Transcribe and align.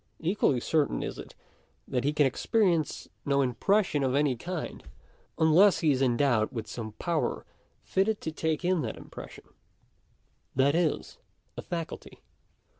Equally 0.19 0.59
certain 0.59 1.03
is 1.03 1.19
it 1.19 1.35
that 1.87 2.03
he 2.03 2.11
can 2.11 2.25
experience 2.25 3.07
no 3.23 3.37
impres 3.45 3.83
sion 3.85 4.01
of 4.01 4.15
any 4.15 4.35
kind, 4.35 4.83
unless 5.37 5.81
he 5.81 5.91
is 5.91 6.01
endowed 6.01 6.51
with 6.51 6.65
some 6.67 6.93
power 6.93 7.45
fitted 7.83 8.19
to 8.21 8.31
take 8.31 8.65
in 8.65 8.81
that 8.81 8.97
impression; 8.97 9.43
that 10.55 10.73
is, 10.73 11.19
a 11.55 11.61
faculty. 11.61 12.19